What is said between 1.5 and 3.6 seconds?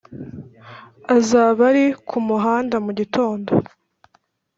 ari kumuhanda mugitondo